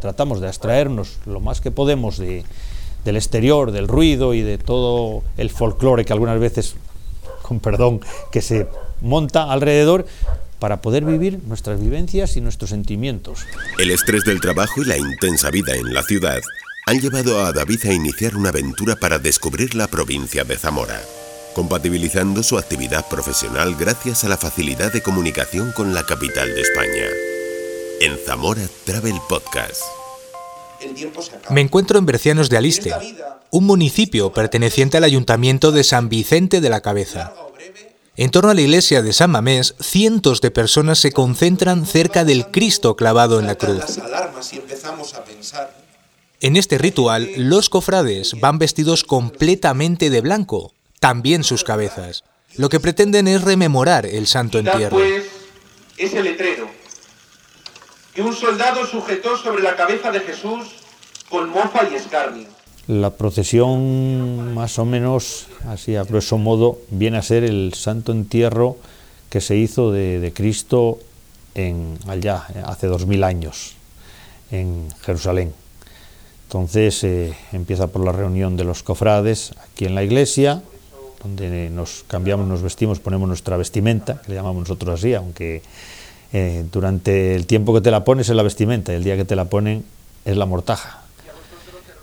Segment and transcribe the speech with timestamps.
[0.00, 2.44] tratamos de abstraernos lo más que podemos de,
[3.04, 6.74] del exterior, del ruido y de todo el folclore que algunas veces,
[7.42, 8.00] con perdón,
[8.30, 8.66] que se
[9.00, 10.06] monta alrededor
[10.58, 13.40] para poder vivir nuestras vivencias y nuestros sentimientos.
[13.78, 16.40] El estrés del trabajo y la intensa vida en la ciudad
[16.86, 21.00] han llevado a David a iniciar una aventura para descubrir la provincia de Zamora,
[21.54, 27.35] compatibilizando su actividad profesional gracias a la facilidad de comunicación con la capital de España.
[28.00, 29.82] En Zamora Travel Podcast.
[31.50, 32.92] Me encuentro en Bercianos de Aliste,
[33.50, 37.32] un municipio perteneciente al ayuntamiento de San Vicente de la Cabeza.
[38.16, 42.46] En torno a la iglesia de San Mamés, cientos de personas se concentran cerca del
[42.48, 43.98] Cristo clavado en la cruz.
[46.40, 52.24] En este ritual, los cofrades van vestidos completamente de blanco, también sus cabezas.
[52.56, 54.96] Lo que pretenden es rememorar el santo entierro.
[54.96, 55.24] Pues,
[55.96, 56.68] ese letrero
[58.16, 60.68] que un soldado sujetó sobre la cabeza de Jesús
[61.28, 62.48] con mofa y escarnio.
[62.88, 68.78] La procesión, más o menos, así a grueso modo, viene a ser el santo entierro
[69.28, 70.98] que se hizo de, Cristo
[71.54, 73.74] en, allá, hace dos mil años,
[74.50, 75.52] en Jerusalén.
[76.46, 80.62] Entonces eh, empieza por la reunión de los cofrades aquí en la iglesia,
[81.22, 85.60] donde nos cambiamos, nos vestimos, ponemos nuestra vestimenta, que le llamamos nosotros así, aunque
[86.36, 89.24] eh, durante el tiempo que te la pones es la vestimenta y el día que
[89.24, 89.84] te la ponen
[90.24, 91.06] es la mortaja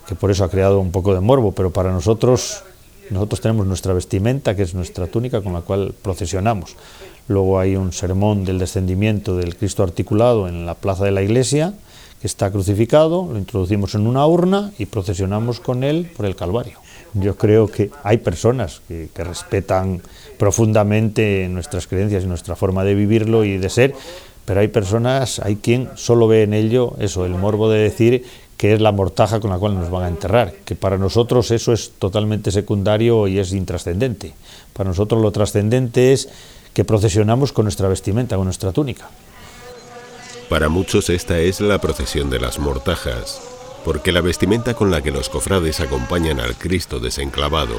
[0.06, 2.62] que por eso ha creado un poco de morbo, pero para nosotros,
[3.10, 6.76] nosotros tenemos nuestra vestimenta, que es nuestra túnica con la cual procesionamos.
[7.28, 11.74] Luego hay un sermón del descendimiento del Cristo articulado en la plaza de la iglesia,
[12.20, 16.83] que está crucificado, lo introducimos en una urna y procesionamos con él por el Calvario.
[17.14, 20.02] Yo creo que hay personas que, respetan
[20.36, 23.94] profundamente nuestras creencias y nuestra forma de vivirlo y de ser,
[24.44, 28.24] pero hay personas, hay quien solo ve en ello eso, el morbo de decir
[28.56, 31.72] que es la mortaja con la cual nos van a enterrar, que para nosotros eso
[31.72, 34.34] es totalmente secundario y es intrascendente.
[34.72, 36.28] Para nosotros lo trascendente es
[36.72, 39.08] que procesionamos con nuestra vestimenta, con nuestra túnica.
[40.48, 43.40] Para muchos esta es la procesión de las mortajas,
[43.84, 47.76] porque la vestimenta con la que los cofrades acompañan al Cristo desenclavado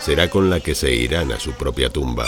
[0.00, 2.24] será con la que se irán a su propia tumba.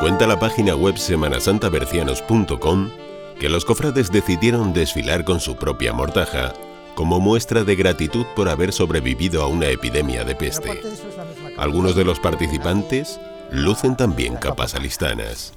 [0.00, 2.90] Cuenta la página web semanasantabercianos.com
[3.40, 6.54] que los cofrades decidieron desfilar con su propia mortaja
[6.94, 10.80] como muestra de gratitud por haber sobrevivido a una epidemia de peste.
[11.56, 13.20] Algunos de los participantes
[13.52, 15.54] lucen también capas alistanas.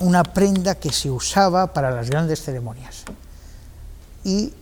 [0.00, 3.04] Una prenda que se usaba para las grandes ceremonias.
[4.24, 4.52] Y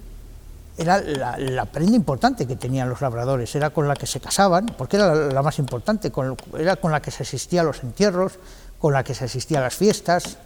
[0.77, 4.97] era la, prenda importante que tenían los labradores, era con la que se casaban, porque
[4.97, 6.13] era la, más importante,
[6.59, 8.33] era con la que se asistía a los entierros,
[8.79, 10.39] con la que se asistía a las fiestas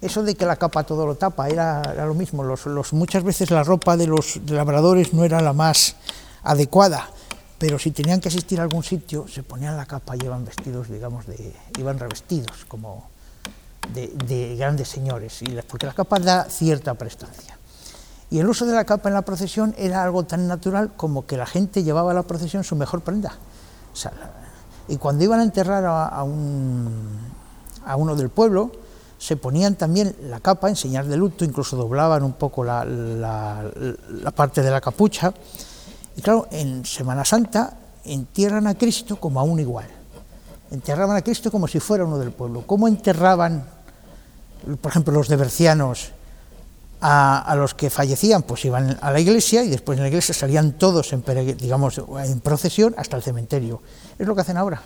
[0.00, 2.44] eso de que la capa todo lo tapa era, lo mismo.
[2.44, 5.96] Los, muchas veces la ropa de los labradores no era la más
[6.44, 7.10] adecuada,
[7.58, 10.88] pero si tenían que asistir a algún sitio, se ponían la capa y iban vestidos,
[10.88, 13.10] digamos, de, iban revestidos como
[13.94, 17.56] de, grandes señores, y porque la capa da cierta prestancia.
[18.30, 21.36] Y el uso de la capa en la procesión era algo tan natural como que
[21.36, 23.32] la gente llevaba a la procesión su mejor prenda.
[24.88, 27.18] y cuando iban a enterrar a, un,
[27.86, 28.70] a uno del pueblo,
[29.18, 32.86] se ponían también la capa en señal de luto, incluso doblaban un poco la,
[34.34, 35.34] parte de la capucha.
[36.16, 39.86] Y claro, en Semana Santa entierran a Cristo como a un igual.
[40.70, 42.62] Enterraban a Cristo como si fuera uno del pueblo.
[42.66, 43.64] ¿Cómo enterraban,
[44.80, 46.12] por ejemplo, los de Bercianos
[47.00, 48.42] a, los que fallecían?
[48.42, 51.24] Pues iban a la iglesia y después en la iglesia salían todos en,
[51.58, 53.82] digamos, en procesión hasta el cementerio.
[54.18, 54.82] Es lo que hacen ahora.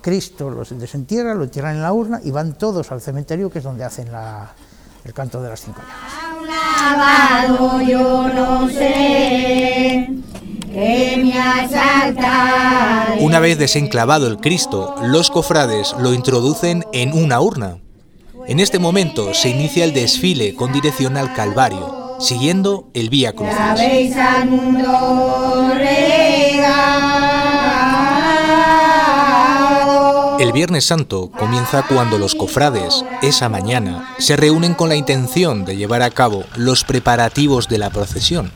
[0.00, 3.64] Cristo los desentierra, lo entierran en la urna y van todos al cementerio, que es
[3.64, 4.08] donde hacen
[5.04, 6.28] el canto de las cinco llamas.
[13.20, 17.78] Una vez desenclavado el Cristo, los cofrades lo introducen en una urna.
[18.48, 23.54] En este momento se inicia el desfile con dirección al Calvario, siguiendo el Vía Crucis.
[30.38, 35.76] El Viernes Santo comienza cuando los cofrades, esa mañana, se reúnen con la intención de
[35.76, 38.50] llevar a cabo los preparativos de la procesión.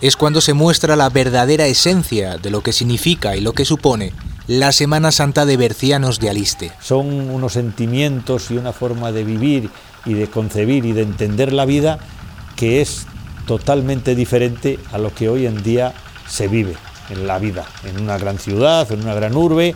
[0.00, 4.12] Es cuando se muestra la verdadera esencia de lo que significa y lo que supone
[4.46, 6.70] la Semana Santa de Bercianos de Aliste.
[6.80, 9.70] Son unos sentimientos y una forma de vivir
[10.04, 11.98] y de concebir y de entender la vida
[12.54, 13.06] que es
[13.46, 15.94] totalmente diferente a lo que hoy en día
[16.28, 16.74] se vive
[17.08, 19.74] en la vida, en una gran ciudad, en una gran urbe,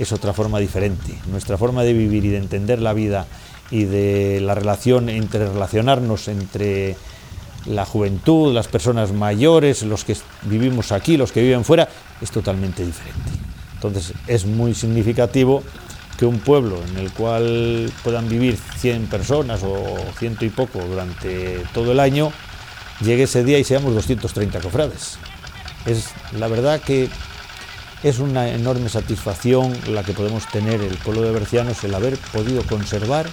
[0.00, 1.16] es otra forma diferente.
[1.30, 3.26] Nuestra forma de vivir y de entender la vida
[3.70, 6.96] y de la relación entre relacionarnos entre
[7.66, 11.88] la juventud, las personas mayores, los que vivimos aquí, los que viven fuera,
[12.20, 13.37] es totalmente diferente.
[13.78, 15.62] Entonces es muy significativo
[16.18, 21.62] que un pueblo en el cual puedan vivir 100 personas o ciento y poco durante
[21.72, 22.32] todo el año,
[23.00, 25.18] llegue ese día y seamos 230 cofrades.
[25.86, 27.08] Es la verdad que
[28.02, 32.64] es una enorme satisfacción la que podemos tener el pueblo de Bercianos el haber podido
[32.64, 33.28] conservar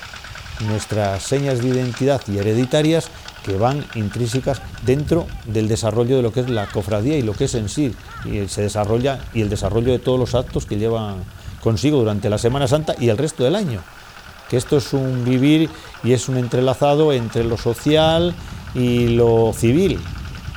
[0.68, 3.10] nuestras señas de identidad y hereditarias
[3.46, 7.46] que van intrínsecas dentro del desarrollo de lo que es la cofradía y lo que
[7.46, 7.94] es en sí
[8.26, 11.24] y se desarrolla y el desarrollo de todos los actos que llevan
[11.62, 13.82] consigo durante la Semana Santa y el resto del año.
[14.50, 15.70] Que esto es un vivir
[16.04, 18.34] y es un entrelazado entre lo social
[18.74, 20.00] y lo civil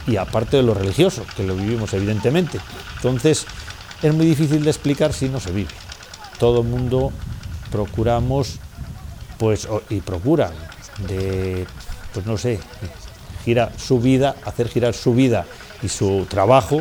[0.06, 2.58] y aparte de lo religioso, que lo vivimos evidentemente.
[2.96, 3.46] Entonces,
[4.02, 5.70] es muy difícil de explicar si no se vive.
[6.38, 7.12] Todo el mundo
[7.70, 8.56] procuramos
[9.36, 10.52] pues y procuran
[11.06, 11.66] de
[12.18, 12.58] pues no sé,
[13.44, 15.46] gira su vida, hacer girar su vida
[15.84, 16.80] y su trabajo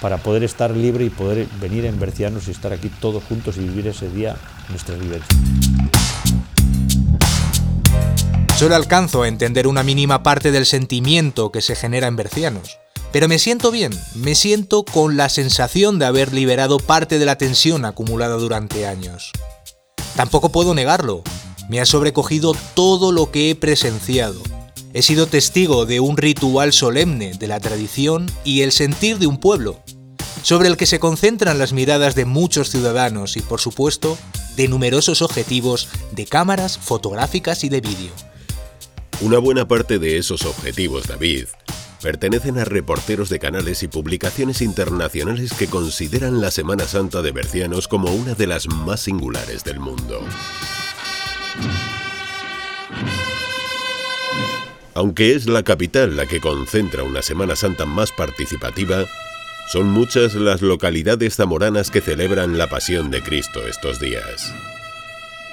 [0.00, 3.60] para poder estar libre y poder venir en Bercianos y estar aquí todos juntos y
[3.60, 4.34] vivir ese día
[4.70, 5.36] nuestra libertad.
[8.56, 12.78] Solo alcanzo a entender una mínima parte del sentimiento que se genera en Bercianos.
[13.12, 17.36] Pero me siento bien, me siento con la sensación de haber liberado parte de la
[17.36, 19.32] tensión acumulada durante años.
[20.16, 21.24] Tampoco puedo negarlo,
[21.68, 24.40] me ha sobrecogido todo lo que he presenciado,
[24.94, 29.38] He sido testigo de un ritual solemne de la tradición y el sentir de un
[29.38, 29.82] pueblo,
[30.42, 34.16] sobre el que se concentran las miradas de muchos ciudadanos y, por supuesto,
[34.56, 38.10] de numerosos objetivos de cámaras fotográficas y de vídeo.
[39.20, 41.46] Una buena parte de esos objetivos, David,
[42.02, 47.88] pertenecen a reporteros de canales y publicaciones internacionales que consideran la Semana Santa de Bercianos
[47.88, 50.20] como una de las más singulares del mundo.
[54.98, 59.06] Aunque es la capital la que concentra una Semana Santa más participativa,
[59.72, 64.52] son muchas las localidades zamoranas que celebran la Pasión de Cristo estos días.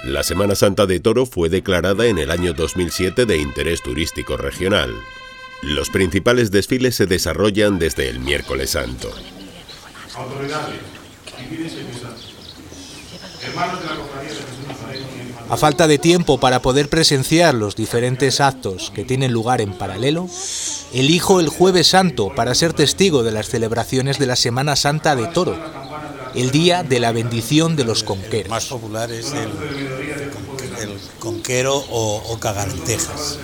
[0.03, 4.91] La Semana Santa de Toro fue declarada en el año 2007 de interés turístico regional.
[5.61, 9.13] Los principales desfiles se desarrollan desde el miércoles santo.
[13.43, 13.95] hermanos de la
[15.49, 20.27] a falta de tiempo para poder presenciar los diferentes actos que tienen lugar en paralelo,
[20.93, 25.27] elijo el jueves santo para ser testigo de las celebraciones de la Semana Santa de
[25.27, 25.57] Toro,
[26.33, 28.49] el día de la bendición de los conqueros.
[28.49, 29.51] más popular es el,
[31.19, 33.39] conquero o, o cagalentejas.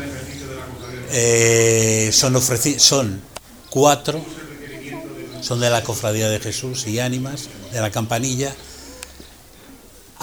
[1.14, 3.22] Eh, son
[3.70, 4.22] cuatro,
[5.42, 8.54] son de la Cofradía de Jesús y Ánimas, de la Campanilla,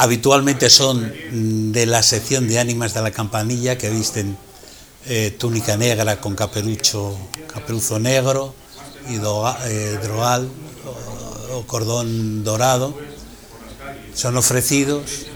[0.01, 1.13] Habitualmente son
[1.73, 4.39] de la sección de ánimas de la campanilla que visten
[5.07, 7.19] eh, túnica negra con caperucho,
[7.53, 8.55] caperuzo negro
[9.11, 10.49] y eh, drogal
[11.53, 12.97] o, cordón dorado.
[14.15, 15.27] Son ofrecidos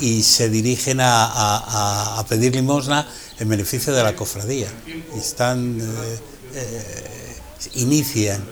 [0.00, 3.06] y se dirigen a, pedir limosna
[3.38, 4.68] en beneficio de la cofradía.
[5.14, 5.78] Están,
[6.54, 7.36] eh,
[7.74, 8.42] inician,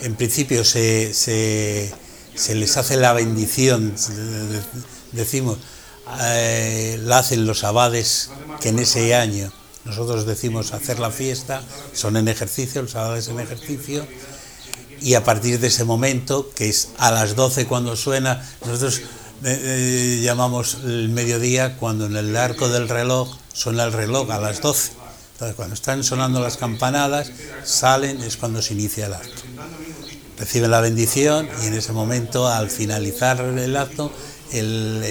[0.00, 1.92] en principio se
[2.38, 3.94] se les hace la bendición,
[5.12, 5.58] decimos,
[6.20, 8.30] eh, la hacen los abades
[8.60, 9.52] que en ese año
[9.84, 14.06] nosotros decimos hacer la fiesta, son en ejercicio, los abades en ejercicio,
[15.00, 19.02] y a partir de ese momento, que es a las 12 cuando suena, nosotros eh,
[19.44, 24.60] eh, llamamos el mediodía cuando en el arco del reloj suena el reloj a las
[24.60, 24.92] 12.
[25.32, 27.30] Entonces, cuando están sonando las campanadas,
[27.64, 29.42] salen, es cuando se inicia el acto
[30.38, 34.12] reciben la bendición y en ese momento, al finalizar el acto,
[34.52, 35.02] el,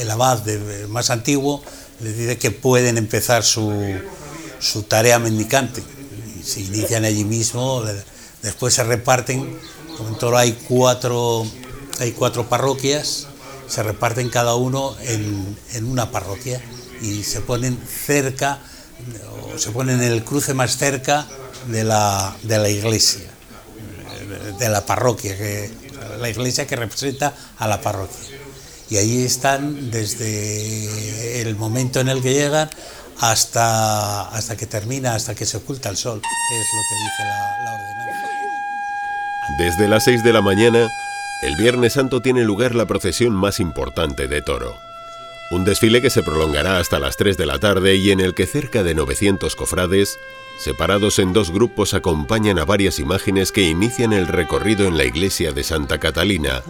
[0.00, 0.44] el, abad
[0.88, 1.62] más antiguo
[2.00, 3.72] les dice que pueden empezar su,
[4.58, 5.82] su tarea mendicante.
[6.42, 7.82] se inician allí mismo,
[8.42, 9.58] después se reparten,
[9.96, 11.46] como en Toro hay cuatro,
[11.98, 13.26] hay cuatro parroquias,
[13.68, 16.60] se reparten cada uno en, en una parroquia
[17.02, 18.60] y se ponen cerca,
[19.54, 21.26] o se ponen en el cruce más cerca
[21.68, 23.30] de la, de la iglesia
[24.58, 25.70] de la parroquia, que,
[26.18, 28.38] la iglesia que representa a la parroquia.
[28.88, 32.68] Y ahí están desde el momento en el que llegan
[33.20, 37.72] hasta, hasta que termina, hasta que se oculta el sol, es lo que dice la,
[37.74, 38.28] ordenanza.
[39.58, 40.88] Desde las 6 de la mañana,
[41.42, 44.89] el Viernes Santo tiene lugar la procesión más importante de Toro.
[45.50, 48.46] Un desfile que se prolongará hasta las 3 de la tarde y en el que
[48.46, 50.18] cerca de 900 cofrades
[50.60, 55.52] separados en dos grupos, acompañan a varias imágenes que inician el recorrido en la iglesia
[55.52, 56.62] de Santa Catalina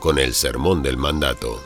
[0.00, 1.62] con el Sermón del Mandato.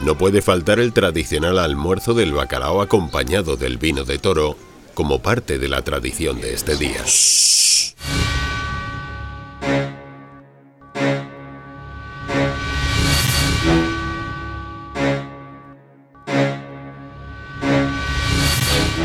[0.00, 4.56] no puede faltar el tradicional almuerzo del bacalao acompañado del vino de toro
[4.94, 7.04] como parte de la tradición de este día.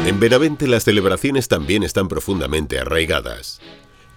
[0.06, 3.62] En Benavente las celebraciones también están profundamente arraigadas.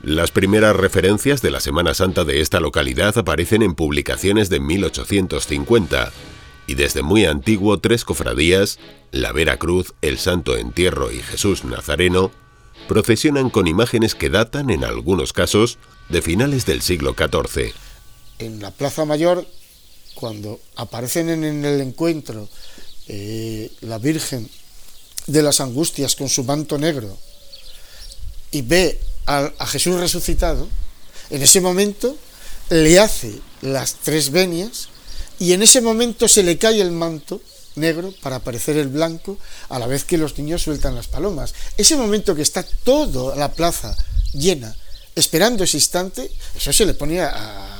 [0.02, 6.12] Las primeras referencias de la Semana Santa de esta localidad aparecen en publicaciones de 1850
[6.66, 8.80] y desde muy antiguo tres cofradías,
[9.12, 12.32] la Vera Cruz, el Santo Entierro y Jesús Nazareno,
[12.88, 15.78] procesionan con imágenes que datan, en algunos casos,
[16.08, 17.72] de finales del siglo XIV.
[18.40, 19.46] En la Plaza Mayor,
[20.16, 22.48] cuando aparecen en el encuentro
[23.06, 24.48] eh, la Virgen
[25.26, 27.16] de las Angustias con su manto negro
[28.50, 30.68] y ve a, Jesús resucitado,
[31.30, 32.16] en ese momento
[32.70, 34.88] le hace las tres venias
[35.38, 37.40] y en ese momento se le cae el manto
[37.74, 39.36] negro para aparecer el blanco
[39.68, 41.54] a la vez que los niños sueltan las palomas.
[41.76, 43.96] Ese momento que está toda la plaza
[44.32, 44.74] llena,
[45.14, 47.75] esperando ese instante, eso se le pone a,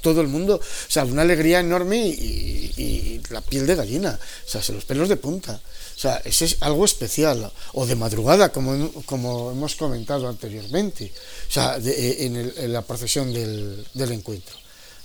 [0.00, 4.62] todo el mundo, o sea, una alegría enorme y, la piel de gallina, o sea,
[4.62, 5.60] se los pelos de punta.
[5.96, 11.12] O sea, ese es algo especial, o de madrugada, como, como hemos comentado anteriormente,
[11.48, 14.56] o sea, en, la procesión del, del encuentro.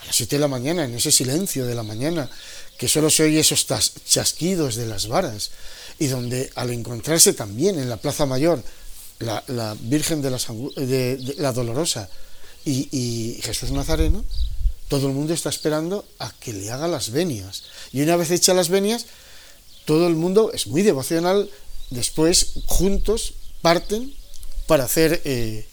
[0.01, 2.29] A las 7 de la mañana, en ese silencio de la mañana,
[2.77, 3.67] que solo se oye esos
[4.05, 5.51] chasquidos de las varas,
[5.99, 8.63] y donde al encontrarse también en la Plaza Mayor
[9.19, 12.09] la, Virgen de, la Dolorosa
[12.65, 14.23] y, Jesús Nazareno,
[14.87, 17.63] todo el mundo está esperando a que le haga las venias.
[17.91, 19.05] Y una vez hechas las venias,
[19.85, 21.49] todo el mundo es muy devocional,
[21.91, 24.13] después juntos parten
[24.67, 25.67] para hacer eh,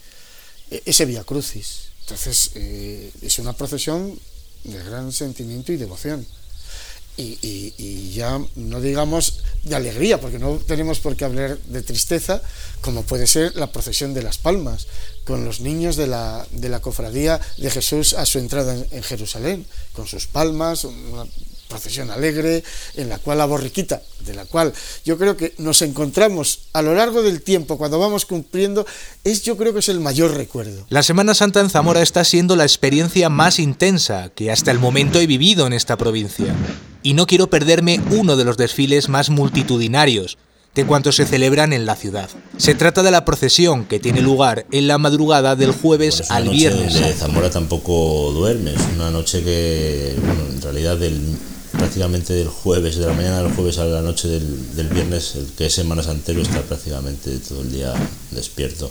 [0.84, 1.92] ese Via Crucis.
[2.02, 4.18] Entonces eh, es una procesión
[4.64, 6.26] de gran sentimiento y devoción.
[7.16, 12.42] Y, ya no digamos de alegría, porque no tenemos por qué hablar de tristeza,
[12.80, 14.86] como puede ser la procesión de las palmas,
[15.24, 19.66] con los niños de la, de la cofradía de Jesús a su entrada en, Jerusalén,
[19.94, 20.86] con sus palmas,
[21.72, 22.62] procesión alegre,
[22.96, 24.74] en la cual la borriquita, de la cual
[25.06, 28.86] yo creo que nos encontramos a lo largo del tiempo cuando vamos cumpliendo,
[29.24, 30.84] es yo creo que es el mayor recuerdo.
[30.90, 35.18] La Semana Santa en Zamora está siendo la experiencia más intensa que hasta el momento
[35.18, 36.54] he vivido en esta provincia.
[37.02, 40.38] Y no quiero perderme uno de los desfiles más multitudinarios
[40.74, 42.30] de cuantos se celebran en la ciudad.
[42.56, 46.94] Se trata de la procesión que tiene lugar en la madrugada del jueves al viernes.
[46.94, 51.20] De Zamora tampoco duerme, es una noche que, bueno, en realidad del
[51.72, 55.66] prácticamente del jueves, de la mañana del jueves a la noche del, viernes, el que
[55.66, 57.92] es Semana Santero, está prácticamente todo el día
[58.30, 58.90] despierto.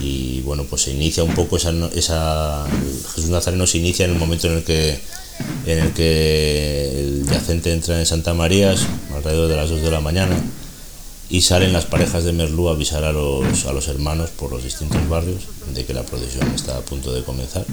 [0.00, 2.66] Y bueno, pues se inicia un poco esa, esa
[3.14, 4.98] Jesús Nazareno se inicia en el momento en el que
[5.66, 10.00] en el que el yacente entra en Santa Marías, alrededor de las 2 de la
[10.00, 10.36] mañana,
[11.30, 14.64] y salen las parejas de Merlú a avisar a los, a los hermanos por los
[14.64, 17.66] distintos barrios de que la procesión está a punto de comenzar.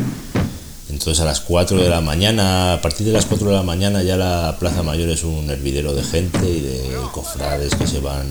[0.89, 4.03] Entonces a las 4 de la mañana, a partir de las 4 de la mañana
[4.03, 8.27] ya la Plaza Mayor es un hervidero de gente y de cofrades que se van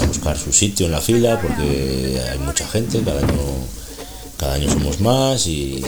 [0.00, 3.38] a buscar su sitio en la fila porque hay mucha gente, cada año,
[4.36, 5.82] cada año somos más y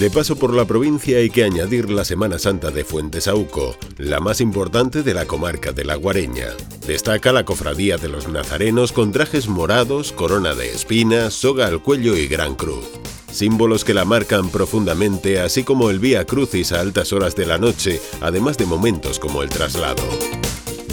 [0.00, 4.40] De paso por la provincia hay que añadir la Semana Santa de Fuentesauco, la más
[4.40, 6.48] importante de la comarca de La Guareña.
[6.84, 12.16] Destaca la cofradía de los nazarenos con trajes morados, corona de espinas, soga al cuello
[12.16, 12.84] y gran cruz.
[13.30, 17.58] Símbolos que la marcan profundamente, así como el Vía Crucis a altas horas de la
[17.58, 20.02] noche, además de momentos como el traslado.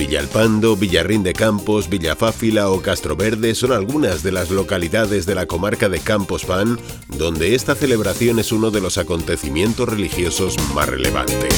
[0.02, 5.90] Villalpando, Villarrín de Campos, Villafáfila o Castroverde son algunas de las localidades de la comarca
[5.90, 11.54] de Campos Pan donde esta celebración es uno de los acontecimientos religiosos más relevantes.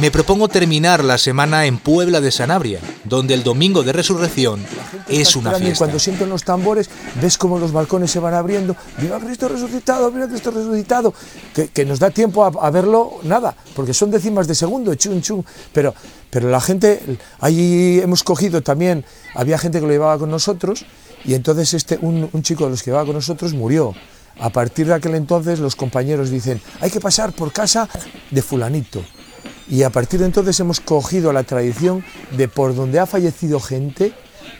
[0.00, 4.64] Me propongo terminar la semana en Puebla de Sanabria, donde el domingo de resurrección
[5.10, 5.78] es una fiesta.
[5.78, 6.88] Cuando sienten los tambores,
[7.20, 8.76] ves como los balcones se van abriendo.
[8.98, 10.10] ¡Viva Cristo resucitado!
[10.10, 11.12] ¡Viva Cristo resucitado!
[11.54, 15.44] Que, nos da tiempo a, verlo, nada, porque son décimas de segundo, chun, chun.
[15.72, 15.94] Pero,
[16.30, 20.84] pero la gente, ahí hemos cogido también, había gente que lo llevaba con nosotros,
[21.24, 23.94] y entonces este, un, un chico de los que llevaba con nosotros murió.
[24.38, 27.88] A partir de aquel entonces los compañeros dicen, hay que pasar por casa
[28.30, 29.02] de fulanito
[29.70, 32.04] y a partir de entonces hemos cogido la tradición
[32.36, 34.12] de por donde ha fallecido gente,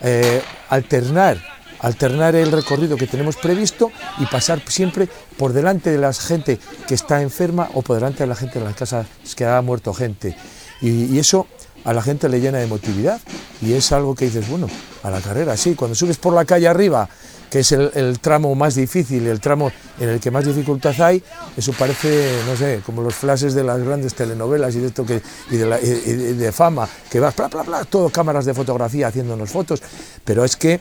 [0.03, 1.37] eh, alternar
[1.81, 6.93] alternar el recorrido que tenemos previsto y pasar siempre por delante de la gente que
[6.93, 10.37] está enferma o por delante de la gente de las casas que ha muerto gente.
[10.79, 11.47] Y, y eso
[11.83, 13.19] a la gente le llena de emotividad
[13.61, 14.67] y es algo que dices, bueno,
[15.03, 17.09] a la carrera, sí, cuando subes por la calle arriba,
[17.51, 21.21] que es el, tramo más difícil, el tramo en el que más dificultad hay,
[21.57, 25.21] eso parece, no sé, como los flashes de las grandes telenovelas y de esto que,
[25.51, 29.83] y de, de fama, que vas, bla, bla, bla, todo cámaras de fotografía haciéndonos fotos,
[30.23, 30.79] pero es que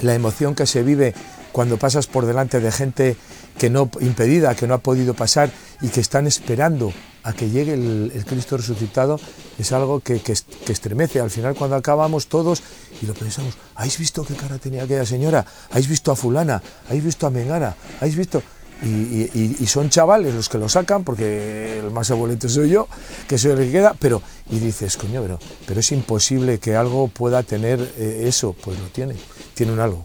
[0.00, 1.14] la emoción que se vive
[1.52, 3.16] cuando pasas por delante de gente
[3.58, 6.92] que no impedida, que no ha podido pasar y que están esperando
[7.22, 9.20] a que llegue el, Cristo resucitado,
[9.58, 10.20] es algo que,
[10.68, 11.20] estremece.
[11.20, 12.62] Al final, cuando acabamos todos
[13.00, 15.46] y lo pensamos, ¿habéis visto qué cara tenía aquella señora?
[15.70, 16.62] ¿Habéis visto a fulana?
[16.88, 17.76] ¿Habéis visto a Mengana?
[18.00, 18.42] ¿Habéis visto...?
[18.84, 22.88] Y, son chavales los que lo sacan, porque el más abuelito soy yo,
[23.28, 27.06] que soy el que queda, pero, y dices, coño, pero, pero es imposible que algo
[27.06, 29.14] pueda tener eh, eso, pues lo tiene,
[29.54, 30.04] tiene un algo.